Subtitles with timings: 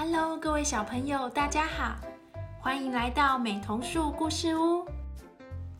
[0.00, 1.96] Hello，各位小朋友，大家好，
[2.60, 4.86] 欢迎来到美童树故事屋。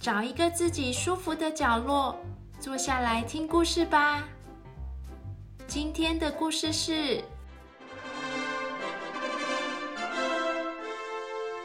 [0.01, 2.19] 找一个自己舒服的角落，
[2.59, 4.25] 坐下来听故事吧。
[5.69, 7.23] 今天的故事是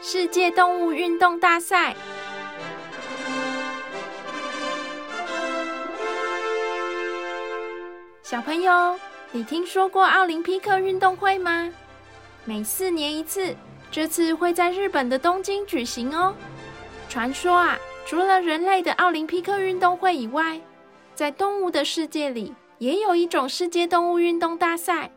[0.00, 1.96] 世界动物运动大赛。
[8.22, 8.96] 小朋友，
[9.32, 11.68] 你听说过奥林匹克运动会吗？
[12.46, 13.56] 每四年一次，
[13.90, 16.34] 这次会在日本的东京举行哦。
[17.08, 20.60] 传说啊，除了人类的奥林匹克运动会以外，
[21.14, 25.10] 在动物的世界里，也有一种世界动物运动大赛，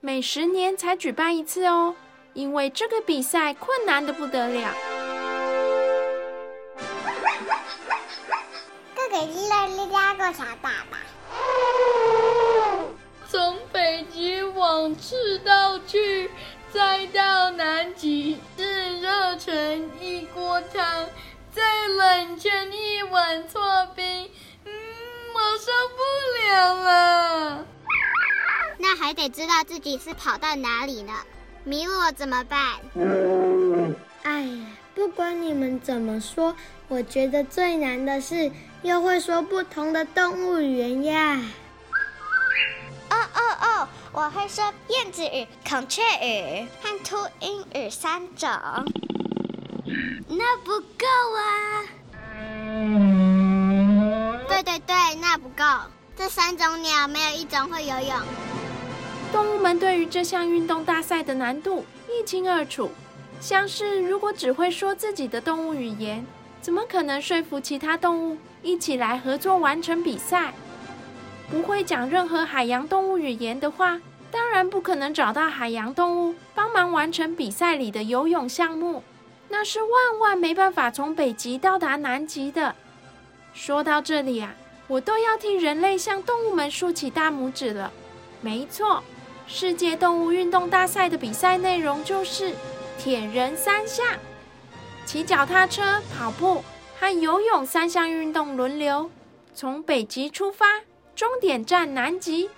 [0.00, 1.94] 每十年才举办一次哦。
[2.32, 4.72] 因为这个比赛困难的不得了。
[8.94, 10.98] 哥哥，你来你家过啥爸爸？
[13.28, 16.30] 从北极往赤道去。
[16.72, 21.08] 再到南极，是热成一锅汤，
[21.52, 24.30] 再冷成一碗搓冰，
[24.64, 24.72] 嗯，
[25.34, 26.00] 我受不
[26.46, 27.66] 了了。
[28.78, 31.12] 那还得知道自己是跑到哪里呢？
[31.64, 32.76] 迷路了怎么办？
[34.22, 36.54] 哎呀，不管你们怎么说，
[36.88, 38.50] 我觉得最难的是
[38.82, 41.40] 又会说不同的动物语言呀。
[43.10, 43.39] 哦哦
[44.12, 48.48] 我会说燕子语、孔雀语和秃鹰语三种，
[50.28, 51.06] 那不够
[51.36, 51.40] 啊！
[54.48, 55.64] 对对对，那不够。
[56.16, 58.14] 这三种鸟没有一种会游泳。
[59.32, 62.90] 动物们对于这项运动大赛的难度一清二楚，
[63.40, 66.26] 像是如果只会说自己的动物语言，
[66.60, 70.52] 怎么可能说服其他动物一起来合作完成比赛？
[71.50, 74.00] 不会讲任何海洋动物语言的话，
[74.30, 79.02] 当然不可能找到海洋动物帮忙完成比赛里的游泳项目。
[79.48, 82.76] 那是万万没办法从北极到达南极的。
[83.52, 84.54] 说到这里啊，
[84.86, 87.90] 我都要替人类向动物们竖起大拇指了。
[88.40, 89.02] 没错，
[89.48, 92.54] 世界动物运动大赛的比赛内容就是
[92.96, 94.06] 铁人三项，
[95.04, 96.62] 骑脚踏车、跑步
[97.00, 99.10] 和游泳三项运动轮流，
[99.52, 100.64] 从北极出发。
[101.20, 102.48] 终点站南极，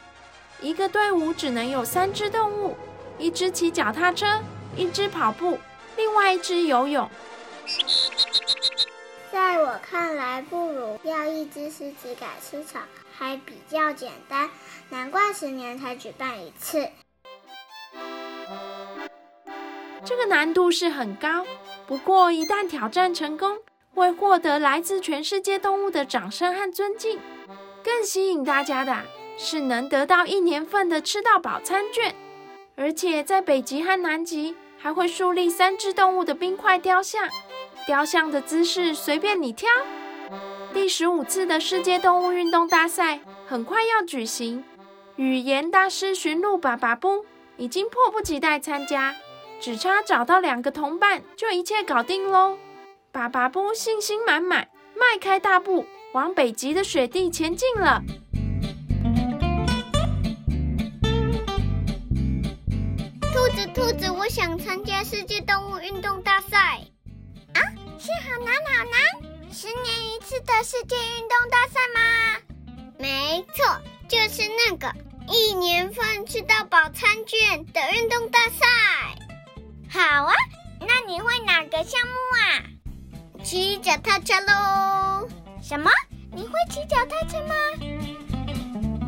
[0.60, 2.76] 一个队伍只能有三只动物：
[3.18, 4.40] 一只骑脚踏车，
[4.76, 5.58] 一只跑步，
[5.96, 7.10] 另外一只游泳。
[9.32, 12.78] 在我看来，不如要一只狮子改吃草
[13.12, 14.48] 还比较简单，
[14.90, 16.88] 难怪十年才举办一次。
[20.04, 21.44] 这个难度是很高，
[21.88, 23.58] 不过一旦挑战成功，
[23.92, 27.18] 会获得来自全世界动物的掌声和尊敬。
[27.84, 28.96] 更吸引大家的
[29.36, 32.14] 是能得到一年份的吃到饱餐券，
[32.76, 37.28] 而且在北极和南极还会树立三只动物的冰块雕像，
[37.86, 39.68] 雕像的姿势随便你挑。
[40.72, 44.64] 第十五次的世界动物运动大赛很快要举行，
[45.16, 47.26] 语言大师驯鹿巴巴布
[47.56, 49.14] 已经迫不及待参加，
[49.60, 52.58] 只差找到两个同伴就一切搞定喽。
[53.10, 55.84] 巴巴布信心满满，迈开大步。
[56.12, 58.02] 往北极的雪地前进了。
[63.32, 66.80] 兔子，兔子，我想参加世界动物运动大赛。
[67.54, 67.60] 啊，
[67.98, 69.52] 是好难好难！
[69.52, 72.00] 十年一次的世界运动大赛吗？
[72.98, 74.94] 没错，就是那个
[75.28, 78.66] 一年份吃到饱餐券的运动大赛。
[79.88, 80.34] 好啊，
[80.80, 83.42] 那你会哪个项目啊？
[83.42, 84.71] 骑脚踏车喽。
[85.72, 85.90] 什么？
[86.30, 87.54] 你会骑脚踏车吗？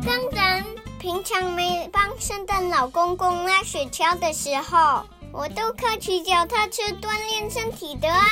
[0.03, 0.65] 当然，
[0.97, 8.25] 平常没帮圣诞老公公拉雪橇的时候，我都靠骑脚踏车锻炼身体的啊！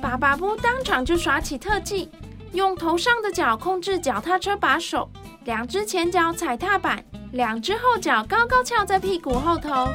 [0.00, 2.08] 爸爸不当场就耍起特技，
[2.52, 5.10] 用头上的脚控制脚踏车把手，
[5.42, 9.88] 两只前脚踩踏板，两只后脚高高翘在屁股后头。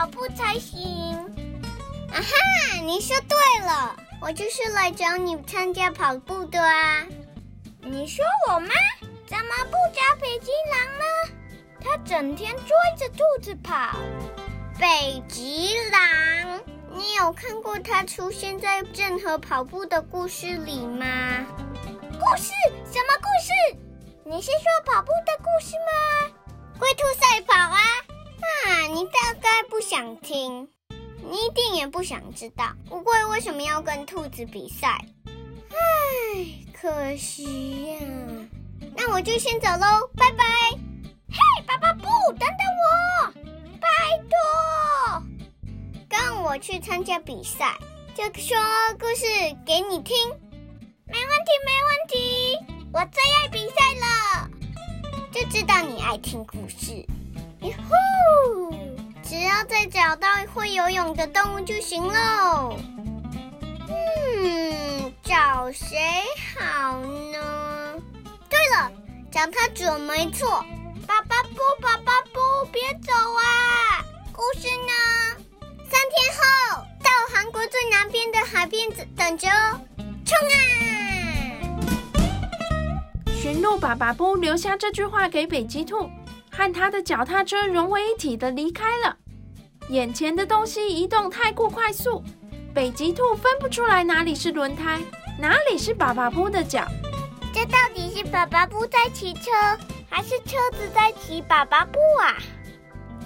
[0.00, 1.14] 跑步才行。
[2.10, 3.36] 啊哈，你说对
[3.66, 7.06] 了，我就是来找你参加跑步的啊。
[7.82, 8.70] 你说我吗？
[9.26, 11.04] 怎么不找北极狼呢？
[11.84, 13.98] 它整天追着兔子跑。
[14.78, 16.62] 北极狼，
[16.94, 21.44] 你有看过它出现在任何跑步的故事里吗？
[22.18, 22.52] 故事？
[22.90, 23.78] 什么故事？
[24.24, 24.64] 你是说
[24.94, 26.32] 跑步的故事吗？
[26.78, 27.78] 龟兔赛跑啊！
[28.40, 30.68] 啊，你大概不想听，
[31.30, 35.04] 你一定也不想知道乌龟为什么要跟兔子比赛。
[35.26, 37.98] 唉，可惜呀。
[38.96, 40.44] 那我就先走喽，拜拜。
[41.30, 42.02] 嘿，爸爸不，
[42.32, 43.32] 等等我，
[43.80, 43.88] 拜
[44.28, 45.22] 托，
[46.08, 47.78] 跟我去参加比赛，
[48.14, 48.58] 就说
[48.98, 49.26] 故事
[49.64, 50.16] 给你听。
[51.06, 52.58] 没问题，没问题，
[52.92, 54.50] 我最爱比赛了，
[55.32, 57.06] 就知道你爱听故事。
[57.60, 58.74] 哟呼，
[59.22, 62.76] 只要再找到会游泳的动物就行喽。
[63.88, 65.98] 嗯，找谁
[66.58, 67.94] 好呢？
[68.48, 68.90] 对了，
[69.30, 70.64] 找他准没错。
[71.06, 72.40] 爸爸不，爸爸不，
[72.70, 74.04] 别走啊！
[74.32, 74.92] 故事呢？
[75.90, 76.40] 三天后
[77.02, 79.80] 到韩国最南边的海边等着哦。
[80.24, 80.54] 冲啊！
[83.34, 86.08] 驯鹿爸爸布留下这句话给北极兔，
[86.60, 89.16] 和他的脚踏车融为一体的离开了。
[89.88, 92.22] 眼前的东西移动太过快速。
[92.74, 95.00] 北极兔分不出来哪里是轮胎，
[95.38, 96.86] 哪里是爸爸布的脚。
[97.54, 99.50] 这到底是爸爸布在骑车，
[100.10, 102.36] 还是车子在骑爸爸布啊？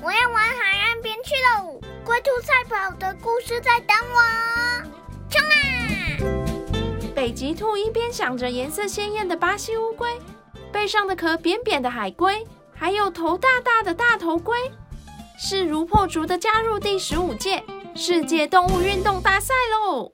[0.00, 1.80] 我要往海岸边去喽！
[2.04, 4.86] 龟兔赛跑的故事在等我，
[5.28, 7.12] 冲啊！
[7.16, 10.08] 北极兔一边想着颜色鲜艳的巴西乌龟，
[10.70, 12.46] 背上的壳扁扁的海龟，
[12.84, 14.54] 还有头大大的大头龟，
[15.38, 17.64] 势如破竹的加入第十五届。
[17.94, 20.12] 世界动物运动大赛喽！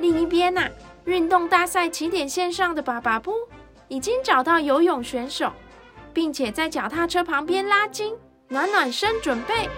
[0.00, 0.68] 另一边呐，
[1.04, 3.32] 运动大赛起点线上的爸爸布
[3.86, 5.52] 已经找到游泳选手，
[6.12, 8.16] 并且在脚踏车旁边拉筋、
[8.48, 9.70] 暖暖身，准备。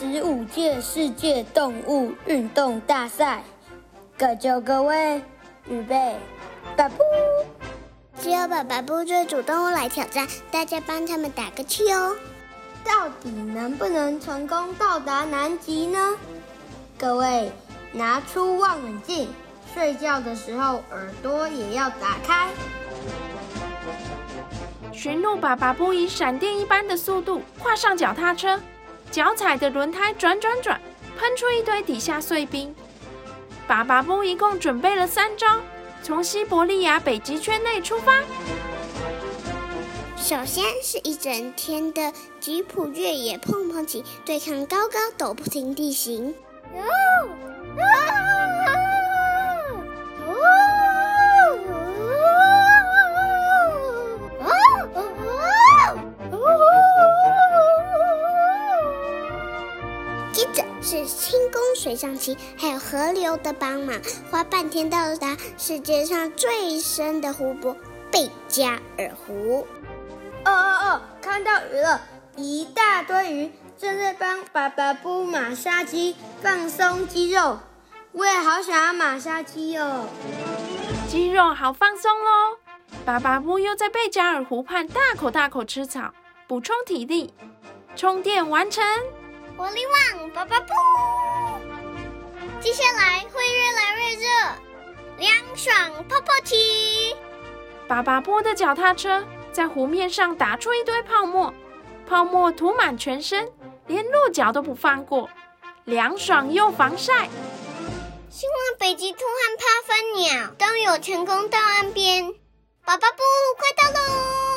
[0.00, 3.44] 十五届世界动物运动大赛，
[4.16, 5.20] 各就各位，
[5.68, 6.16] 预备，
[6.74, 6.96] 巴布！
[8.18, 12.16] 只有爸爸布最主动来挑战，大家帮他们打个气哦。
[12.82, 16.16] 到底能不能成功到达南极呢？
[16.96, 17.52] 各位
[17.92, 19.28] 拿出望远镜，
[19.74, 22.48] 睡觉的时候耳朵也要打开。
[24.94, 28.58] 驯鹿爸爸布以闪电一般的速度跨上脚踏车。
[29.10, 30.80] 脚踩的轮胎转转转，
[31.18, 32.74] 喷出一堆底下碎冰。
[33.66, 35.58] 爸爸布一共准备了三招，
[36.02, 38.20] 从西伯利亚北极圈内出发。
[40.16, 46.34] 首先是一整天的吉普越野碰碰骑，对抗高高陡不平地形。
[46.72, 46.80] 是
[62.00, 64.00] 功水上骑，还有河流的帮忙，
[64.30, 67.76] 花半天到达世界上最深的湖泊
[68.10, 69.66] 贝加尔湖。
[70.44, 72.00] 哦哦哦，看到鱼了，
[72.36, 77.58] 一大堆鱼正在帮爸爸布马杀鸡，放松肌肉。
[78.12, 80.06] 我也好想要马杀鸡哦，
[81.08, 82.56] 肌肉好放松喽。
[83.04, 86.12] 爸爸布又在贝加尔湖畔大口大口吃草，
[86.48, 87.32] 补充体力，
[87.94, 88.82] 充电完成。
[89.56, 89.80] 活力
[90.16, 90.72] 旺，爸爸不。
[92.60, 94.28] 接下来会越来越热，
[95.16, 97.16] 凉爽泡泡骑。
[97.88, 101.54] 爸爸波的脚踏车在湖面上打出一堆泡沫，
[102.06, 103.50] 泡沫涂满全身，
[103.86, 105.30] 连鹿角都不放过，
[105.84, 107.30] 凉爽又防晒。
[108.28, 112.34] 希望北极兔和帕芬鸟都有成功到岸边。
[112.84, 113.22] 爸爸不，
[113.56, 114.49] 快到喽！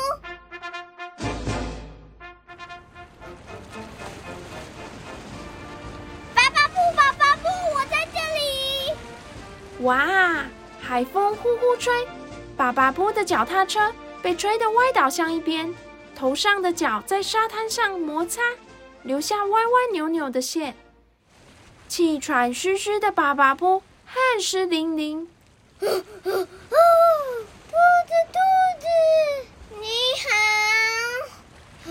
[9.84, 10.44] 哇！
[10.80, 12.06] 海风呼呼吹，
[12.56, 15.74] 爸爸波的脚踏车被吹得歪倒向一边，
[16.16, 18.40] 头上的脚在沙滩上摩擦，
[19.02, 20.74] 留下歪歪扭扭的线。
[21.86, 25.28] 气喘吁吁的爸爸波汗湿淋淋。
[25.78, 26.06] 兔子，
[28.32, 28.38] 兔
[28.80, 28.86] 子，
[29.80, 29.86] 你
[31.84, 31.90] 好，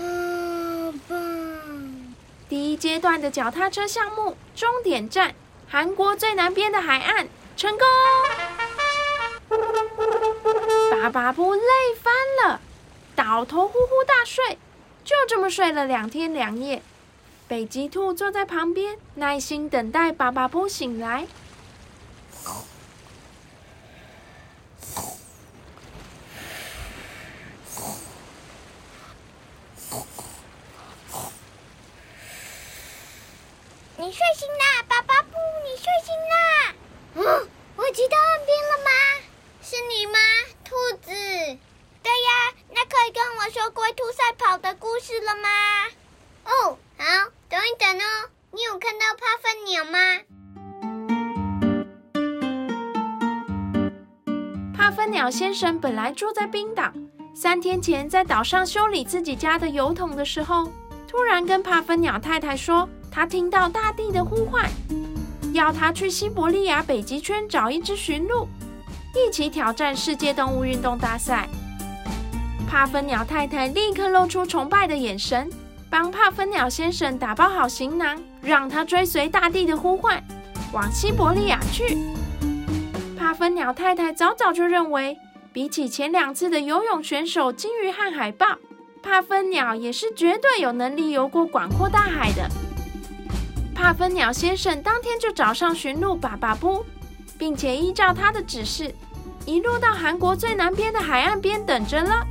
[1.08, 2.14] 棒！
[2.48, 5.34] 第一阶段的脚踏车项目终点站，
[5.68, 7.28] 韩国最南边的海岸。
[7.56, 7.86] 成功！
[10.90, 11.60] 爸爸不累
[12.02, 12.60] 翻了，
[13.14, 14.58] 倒头呼呼大睡，
[15.04, 16.82] 就这么睡了两天两夜。
[17.46, 21.26] 北极兔坐在旁边，耐心等待爸爸不醒来。
[55.34, 56.92] 先生本来住在冰岛，
[57.34, 60.70] 三天前在岛上修理自己家的油桶的时候，
[61.08, 64.70] 突然跟帕芬鸟太太说，他听到大地的呼唤，
[65.52, 68.46] 要他去西伯利亚北极圈找一只驯鹿，
[69.12, 71.48] 一起挑战世界动物运动大赛。
[72.68, 75.50] 帕芬鸟太太立刻露出崇拜的眼神，
[75.90, 80.22] 帮帕芬鸟先生打包好行囊，让他追随大地的呼唤，
[80.72, 81.98] 往西伯利亚去。
[83.18, 85.18] 帕芬鸟太太早早就认为，
[85.54, 88.58] 比起前两次的游泳选手金鱼和海豹，
[89.00, 92.50] 帕芬鸟也是绝对有能力游过广阔大海的。
[93.72, 96.84] 帕芬鸟先生当天就找上驯鹿爸爸布，
[97.38, 98.92] 并且依照他的指示，
[99.46, 102.26] 一路到韩国最南边的海岸边等着了。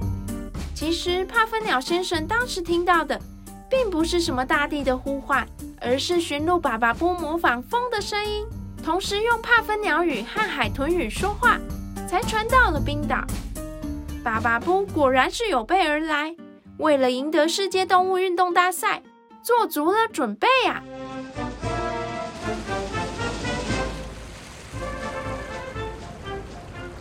[0.76, 3.18] 其实，帕芬鸟先生当时听到的，
[3.70, 5.48] 并不是什么大地的呼唤，
[5.80, 8.46] 而是驯鹿爸爸波模仿风的声音，
[8.84, 11.58] 同时用帕芬鸟语和海豚语说话，
[12.14, 13.26] 才传到了冰岛。
[14.24, 16.36] 爸爸波果然是有备而来，
[16.78, 19.02] 为了赢得世界动物运动大赛，
[19.42, 20.84] 做足了准备啊！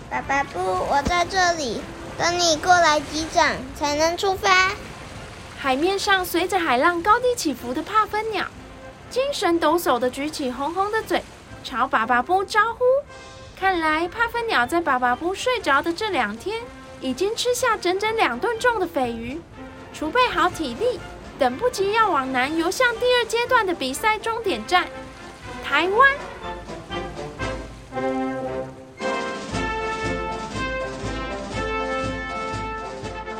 [0.08, 1.82] 爸爸布，我在这里。
[2.16, 4.70] 等你过来击掌，才能出发。
[5.58, 8.46] 海面上随着海浪高低起伏的帕芬鸟，
[9.10, 11.22] 精神抖擞的举起红红的嘴，
[11.62, 12.80] 朝巴巴布招呼。
[13.62, 16.60] 看来帕芬鸟在爸爸不睡着的这两天，
[17.00, 19.40] 已经吃下整整两顿重的鲱鱼，
[19.94, 20.98] 储备好体力，
[21.38, 24.88] 等不及要往南游向第二阶段的比赛终点站——
[25.62, 26.10] 台湾。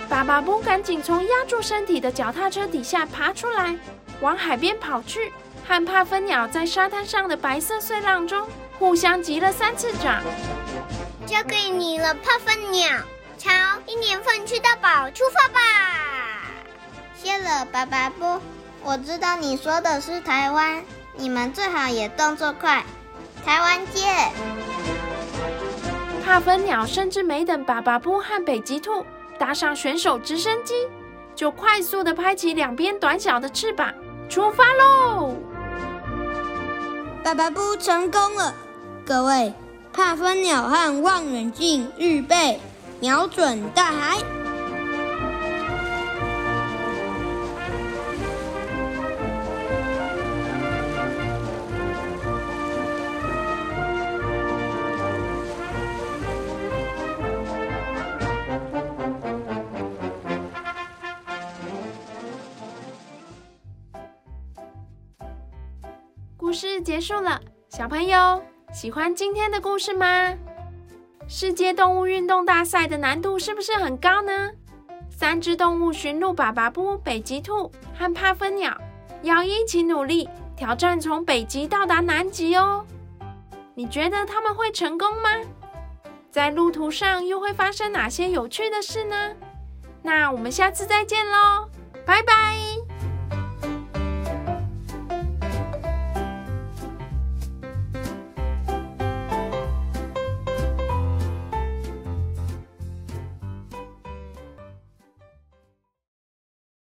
[0.09, 3.77] 爸爸不赶紧从压住身体的脚踏车底下爬出来，
[4.21, 5.33] 往海边跑去，
[5.67, 8.47] 和帕芬鸟在沙滩上的白色碎浪中
[8.79, 10.23] 互相击了三次掌。
[11.27, 12.89] 交给你了，帕芬鸟，
[13.39, 13.51] 朝
[13.87, 15.61] 一年份吃到饱出发吧！
[17.15, 18.41] 谢了，巴巴布。
[18.83, 20.83] 我知道你说的是台湾，
[21.17, 22.85] 你们最好也动作快。
[23.45, 24.33] 台湾见！
[26.25, 29.05] 帕芬鸟甚至没等巴巴布和北极兔。
[29.39, 30.75] 搭上选手直升机，
[31.35, 33.93] 就快速的拍起两边短小的翅膀，
[34.29, 35.35] 出发喽！
[37.25, 38.53] 爸爸不成功了，
[39.07, 39.55] 各位，
[39.93, 42.61] 帕芬鸟和望远镜预备，
[43.01, 44.19] 瞄准大海。
[66.53, 67.41] 故事结束了，
[67.71, 68.43] 小朋友
[68.75, 70.37] 喜欢今天的故事吗？
[71.27, 74.51] 世界动物运动大赛的难度是不是很高呢？
[75.09, 78.77] 三只动物驯鹿、爸爸布、北极兔和帕芬鸟
[79.23, 82.85] 要一起努力挑战从北极到达南极哦。
[83.73, 85.31] 你觉得他们会成功吗？
[86.31, 89.33] 在路途上又会发生哪些有趣的事呢？
[90.03, 91.71] 那我们下次再见喽，
[92.05, 92.72] 拜拜。